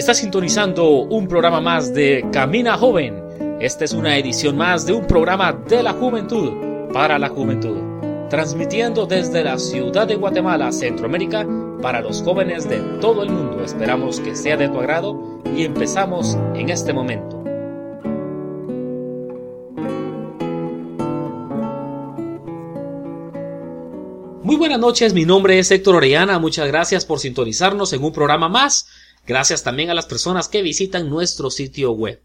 [0.00, 3.22] Está sintonizando un programa más de Camina Joven.
[3.60, 7.76] Esta es una edición más de un programa de la juventud para la juventud,
[8.30, 11.46] transmitiendo desde la ciudad de Guatemala, Centroamérica,
[11.82, 13.62] para los jóvenes de todo el mundo.
[13.62, 17.36] Esperamos que sea de tu agrado y empezamos en este momento.
[24.42, 28.48] Muy buenas noches, mi nombre es Héctor Orellana, muchas gracias por sintonizarnos en un programa
[28.48, 28.86] más
[29.30, 32.20] Gracias también a las personas que visitan nuestro sitio web.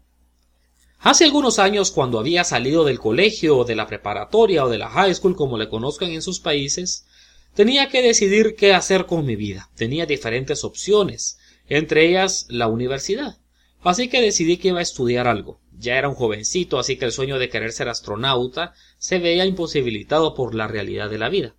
[0.98, 4.88] Hace algunos años, cuando había salido del colegio, o de la preparatoria o de la
[4.88, 7.06] high school, como le conozcan en sus países,
[7.54, 9.70] tenía que decidir qué hacer con mi vida.
[9.76, 11.38] Tenía diferentes opciones,
[11.68, 13.38] entre ellas la universidad.
[13.84, 15.60] Así que decidí que iba a estudiar algo.
[15.78, 20.34] Ya era un jovencito, así que el sueño de querer ser astronauta se veía imposibilitado
[20.34, 21.54] por la realidad de la vida.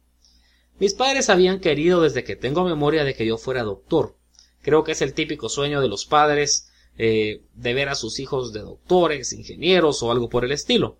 [0.77, 4.17] Mis padres habían querido desde que tengo memoria de que yo fuera doctor,
[4.61, 8.53] Creo que es el típico sueño de los padres eh, de ver a sus hijos
[8.53, 10.97] de doctores, ingenieros o algo por el estilo.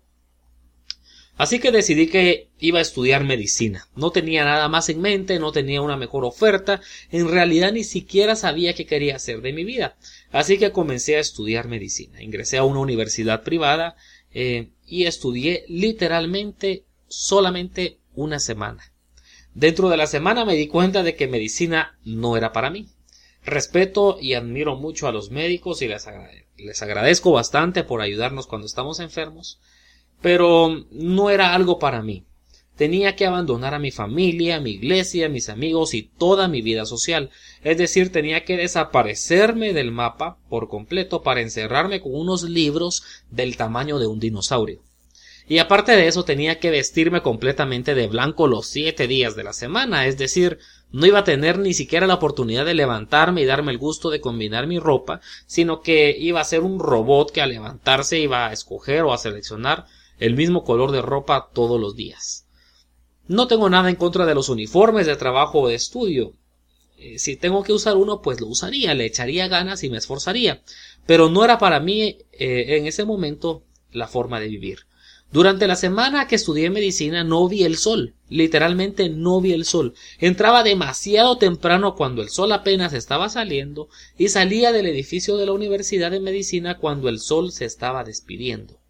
[1.38, 3.88] Así que decidí que iba a estudiar medicina.
[3.94, 6.80] No tenía nada más en mente, no tenía una mejor oferta,
[7.12, 9.96] en realidad ni siquiera sabía qué quería hacer de mi vida.
[10.32, 12.20] Así que comencé a estudiar medicina.
[12.20, 13.94] Ingresé a una universidad privada
[14.32, 18.92] eh, y estudié literalmente solamente una semana.
[19.54, 22.88] Dentro de la semana me di cuenta de que medicina no era para mí.
[23.48, 26.06] Respeto y admiro mucho a los médicos y les,
[26.56, 29.60] les agradezco bastante por ayudarnos cuando estamos enfermos,
[30.20, 32.24] pero no era algo para mí.
[32.76, 37.30] Tenía que abandonar a mi familia, mi iglesia, mis amigos y toda mi vida social.
[37.64, 43.56] Es decir, tenía que desaparecerme del mapa por completo para encerrarme con unos libros del
[43.56, 44.80] tamaño de un dinosaurio.
[45.48, 49.54] Y aparte de eso tenía que vestirme completamente de blanco los siete días de la
[49.54, 50.58] semana, es decir,
[50.90, 54.20] no iba a tener ni siquiera la oportunidad de levantarme y darme el gusto de
[54.20, 58.52] combinar mi ropa, sino que iba a ser un robot que al levantarse iba a
[58.52, 59.86] escoger o a seleccionar
[60.18, 62.46] el mismo color de ropa todos los días.
[63.26, 66.32] No tengo nada en contra de los uniformes de trabajo o de estudio.
[66.96, 70.62] Eh, si tengo que usar uno, pues lo usaría, le echaría ganas y me esforzaría.
[71.06, 73.62] Pero no era para mí eh, en ese momento
[73.92, 74.87] la forma de vivir.
[75.30, 79.92] Durante la semana que estudié medicina no vi el sol, literalmente no vi el sol.
[80.18, 85.52] Entraba demasiado temprano cuando el sol apenas estaba saliendo y salía del edificio de la
[85.52, 88.80] Universidad de Medicina cuando el sol se estaba despidiendo.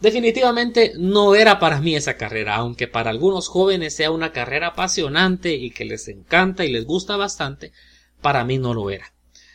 [0.00, 5.54] Definitivamente no era para mí esa carrera, aunque para algunos jóvenes sea una carrera apasionante
[5.54, 7.72] y que les encanta y les gusta bastante,
[8.20, 9.12] para mí no lo era.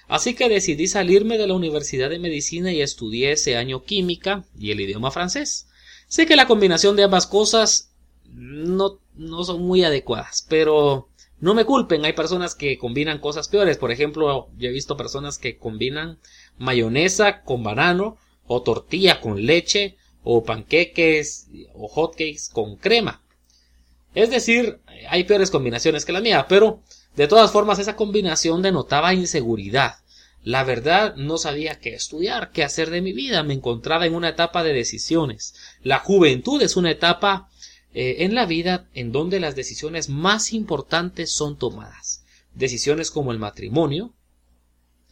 [0.08, 4.72] Así que decidí salirme de la Universidad de Medicina y estudié ese año química y
[4.72, 5.68] el idioma francés.
[6.08, 7.92] Sé que la combinación de ambas cosas
[8.32, 11.10] no, no son muy adecuadas, pero
[11.40, 13.78] no me culpen, hay personas que combinan cosas peores.
[13.78, 16.20] Por ejemplo, yo he visto personas que combinan
[16.58, 23.22] mayonesa con banano, o tortilla con leche, o panqueques o hotcakes con crema.
[24.16, 24.80] Es decir,
[25.10, 26.82] hay peores combinaciones que la mía, pero
[27.18, 29.96] de todas formas, esa combinación denotaba inseguridad.
[30.44, 33.42] La verdad, no sabía qué estudiar, qué hacer de mi vida.
[33.42, 35.56] Me encontraba en una etapa de decisiones.
[35.82, 37.50] La juventud es una etapa
[37.96, 42.24] eh, en la vida en donde las decisiones más importantes son tomadas.
[42.54, 44.14] Decisiones como el matrimonio.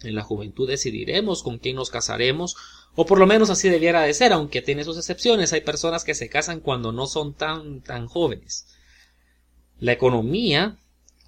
[0.04, 2.56] En la juventud decidiremos con quién nos casaremos,
[2.94, 5.54] o por lo menos así debiera de ser, aunque tiene sus excepciones.
[5.54, 8.68] Hay personas que se casan cuando no son tan, tan jóvenes.
[9.80, 10.78] La economía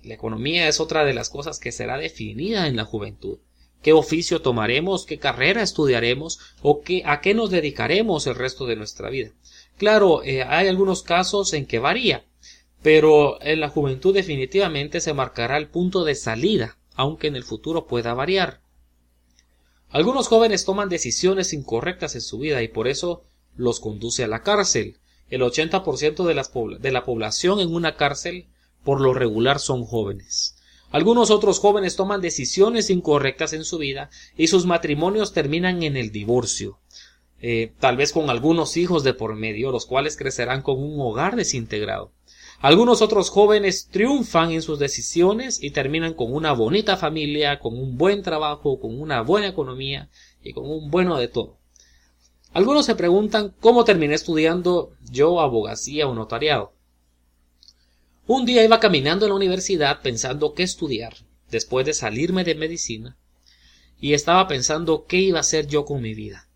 [0.08, 3.40] la economía es otra de las cosas que será definida en la juventud.
[3.82, 5.06] ¿Qué oficio tomaremos?
[5.06, 6.40] ¿Qué carrera estudiaremos?
[6.62, 9.32] ¿O qué, a qué nos dedicaremos el resto de nuestra vida?
[9.78, 12.26] Claro, eh, hay algunos casos en que varía,
[12.82, 17.86] pero en la juventud definitivamente se marcará el punto de salida, aunque en el futuro
[17.86, 18.62] pueda variar.
[19.90, 23.24] Algunos jóvenes toman decisiones incorrectas en su vida y por eso
[23.56, 25.00] los conduce a la cárcel.
[25.30, 28.48] El 80% de, de la población en una cárcel
[28.88, 30.56] por lo regular son jóvenes.
[30.92, 36.14] Algunos otros jóvenes toman decisiones incorrectas en su vida y sus matrimonios terminan en el
[36.14, 36.80] divorcio,
[37.42, 41.36] eh, tal vez con algunos hijos de por medio, los cuales crecerán con un hogar
[41.36, 42.14] desintegrado.
[42.62, 47.98] Algunos otros jóvenes triunfan en sus decisiones y terminan con una bonita familia, con un
[47.98, 50.10] buen trabajo, con una buena economía
[50.42, 51.58] y con un bueno de todo.
[52.54, 56.77] Algunos se preguntan cómo terminé estudiando yo abogacía o notariado.
[58.30, 61.16] Un día iba caminando en la universidad pensando qué estudiar,
[61.50, 63.18] después de salirme de medicina,
[64.02, 66.50] y estaba pensando qué iba a hacer yo con mi vida.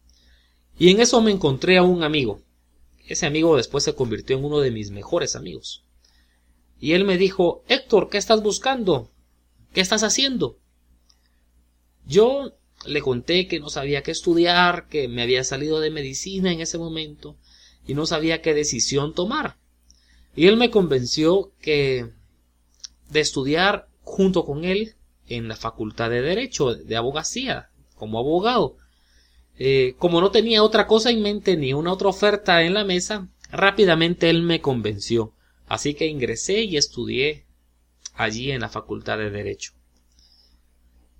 [0.77, 2.41] Y en eso me encontré a un amigo.
[3.07, 5.85] Ese amigo después se convirtió en uno de mis mejores amigos.
[6.77, 9.09] Y él me dijo Héctor, ¿qué estás buscando?
[9.73, 10.59] ¿Qué estás haciendo?
[12.05, 12.51] Yo
[12.85, 16.77] le conté que no sabía qué estudiar, que me había salido de medicina en ese
[16.77, 17.37] momento
[17.87, 19.60] y no sabía qué decisión tomar.
[20.35, 22.09] Y él me convenció que
[23.09, 24.95] de estudiar junto con él
[25.27, 28.77] en la Facultad de Derecho, de Abogacía, como abogado.
[29.57, 33.27] Eh, como no tenía otra cosa en mente ni una otra oferta en la mesa,
[33.51, 35.33] rápidamente él me convenció.
[35.67, 37.45] Así que ingresé y estudié
[38.13, 39.73] allí en la Facultad de Derecho.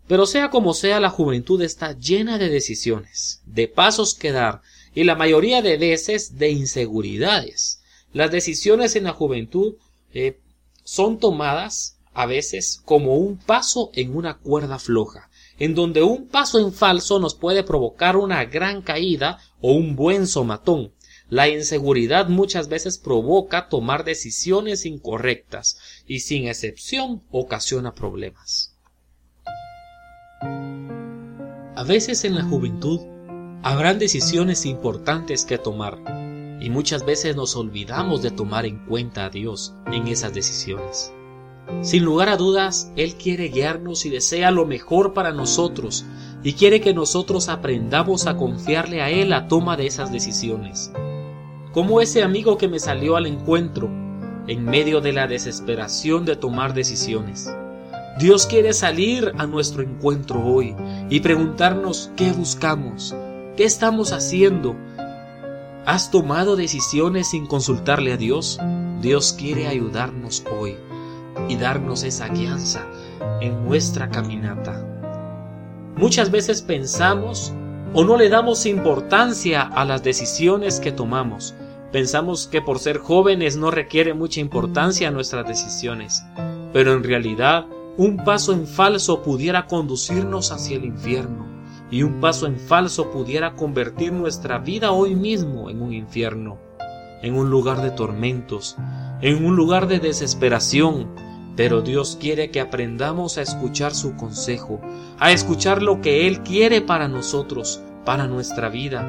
[0.07, 4.61] Pero sea como sea, la juventud está llena de decisiones, de pasos que dar,
[4.93, 7.80] y la mayoría de veces de inseguridades.
[8.13, 9.75] Las decisiones en la juventud
[10.13, 10.39] eh,
[10.83, 15.29] son tomadas a veces como un paso en una cuerda floja,
[15.59, 20.27] en donde un paso en falso nos puede provocar una gran caída o un buen
[20.27, 20.91] somatón.
[21.29, 28.75] La inseguridad muchas veces provoca tomar decisiones incorrectas y sin excepción ocasiona problemas.
[30.41, 32.99] A veces en la juventud
[33.63, 36.30] habrán decisiones importantes que tomar
[36.61, 41.11] y muchas veces nos olvidamos de tomar en cuenta a Dios en esas decisiones.
[41.81, 46.05] Sin lugar a dudas, Él quiere guiarnos y desea lo mejor para nosotros
[46.43, 50.91] y quiere que nosotros aprendamos a confiarle a Él la toma de esas decisiones.
[51.71, 53.89] Como ese amigo que me salió al encuentro
[54.47, 57.49] en medio de la desesperación de tomar decisiones.
[58.19, 60.75] Dios quiere salir a nuestro encuentro hoy
[61.09, 63.15] y preguntarnos qué buscamos,
[63.55, 64.75] qué estamos haciendo.
[65.85, 68.59] ¿Has tomado decisiones sin consultarle a Dios?
[69.01, 70.77] Dios quiere ayudarnos hoy
[71.49, 72.85] y darnos esa guianza
[73.41, 74.85] en nuestra caminata.
[75.95, 77.51] Muchas veces pensamos
[77.95, 81.55] o no le damos importancia a las decisiones que tomamos.
[81.91, 86.23] Pensamos que por ser jóvenes no requiere mucha importancia nuestras decisiones,
[86.73, 87.65] pero en realidad
[87.97, 91.50] un paso en falso pudiera conducirnos hacia el infierno
[91.91, 96.57] y un paso en falso pudiera convertir nuestra vida hoy mismo en un infierno,
[97.21, 98.77] en un lugar de tormentos,
[99.21, 101.09] en un lugar de desesperación,
[101.57, 104.79] pero Dios quiere que aprendamos a escuchar su consejo,
[105.19, 109.01] a escuchar lo que Él quiere para nosotros, para nuestra vida,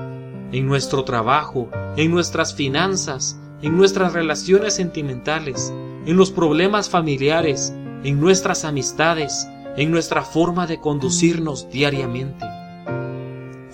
[0.50, 5.73] en nuestro trabajo, en nuestras finanzas, en nuestras relaciones sentimentales,
[6.05, 12.44] en los problemas familiares, en nuestras amistades, en nuestra forma de conducirnos diariamente.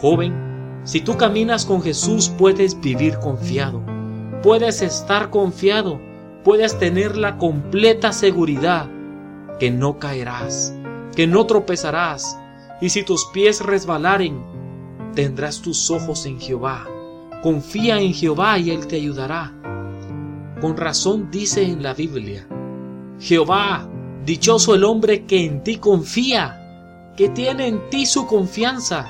[0.00, 3.82] Joven, si tú caminas con Jesús puedes vivir confiado,
[4.42, 6.00] puedes estar confiado
[6.48, 8.88] puedes tener la completa seguridad
[9.60, 10.74] que no caerás,
[11.14, 12.38] que no tropezarás,
[12.80, 14.42] y si tus pies resbalaren,
[15.14, 16.86] tendrás tus ojos en Jehová.
[17.42, 19.52] Confía en Jehová y Él te ayudará.
[20.60, 22.48] Con razón dice en la Biblia,
[23.20, 23.86] Jehová,
[24.24, 29.06] dichoso el hombre que en ti confía, que tiene en ti su confianza.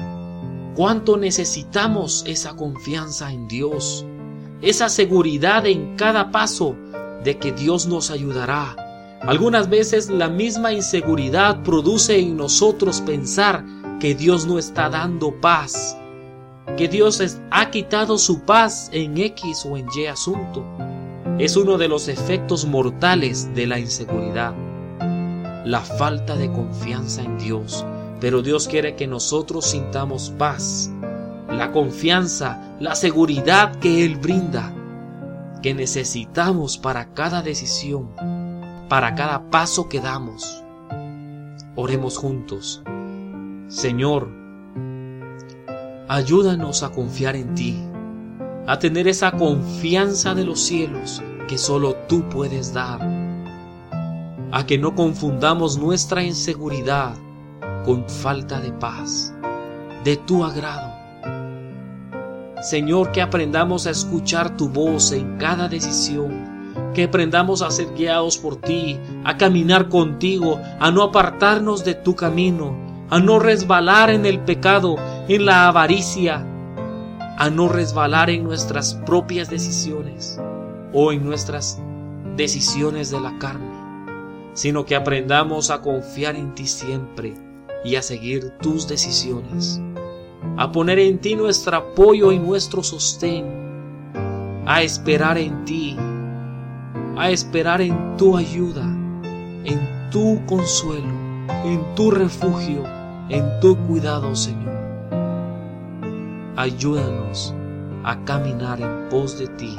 [0.79, 4.07] Cuánto necesitamos esa confianza en Dios,
[4.63, 6.77] esa seguridad en cada paso
[7.25, 8.77] de que Dios nos ayudará.
[9.23, 13.65] Algunas veces la misma inseguridad produce en nosotros pensar
[13.99, 15.99] que Dios no está dando paz,
[16.77, 17.21] que Dios
[17.51, 20.65] ha quitado su paz en X o en Y asunto.
[21.41, 24.55] Es uno de los efectos mortales de la inseguridad,
[25.65, 27.85] la falta de confianza en Dios.
[28.21, 30.91] Pero Dios quiere que nosotros sintamos paz,
[31.49, 34.75] la confianza, la seguridad que Él brinda
[35.63, 38.11] que necesitamos para cada decisión,
[38.89, 40.63] para cada paso que damos.
[41.75, 42.83] Oremos juntos.
[43.69, 44.31] Señor,
[46.09, 47.77] ayúdanos a confiar en ti,
[48.67, 53.01] a tener esa confianza de los cielos que solo tú puedes dar,
[54.51, 57.15] a que no confundamos nuestra inseguridad
[57.85, 59.35] con falta de paz,
[60.05, 60.93] de tu agrado.
[62.63, 68.37] Señor, que aprendamos a escuchar tu voz en cada decisión, que aprendamos a ser guiados
[68.37, 72.77] por ti, a caminar contigo, a no apartarnos de tu camino,
[73.11, 74.97] a no resbalar en el pecado,
[75.29, 76.45] en la avaricia,
[77.39, 80.41] a no resbalar en nuestras propias decisiones
[80.93, 81.81] o en nuestras
[82.37, 87.48] decisiones de la carne, sino que aprendamos a confiar en ti siempre
[87.85, 89.81] y a seguir tus decisiones
[90.59, 93.45] a poner en ti nuestro apoyo y nuestro sostén,
[94.67, 95.97] a esperar en ti,
[97.17, 101.13] a esperar en tu ayuda, en tu consuelo,
[101.65, 102.83] en tu refugio,
[103.29, 104.77] en tu cuidado, Señor.
[106.57, 107.55] Ayúdanos
[108.03, 109.77] a caminar en pos de ti.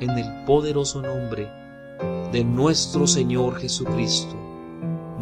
[0.00, 1.48] En el poderoso nombre
[2.30, 4.41] de nuestro Señor Jesucristo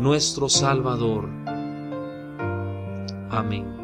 [0.00, 1.28] nuestro Salvador.
[3.30, 3.79] Amén.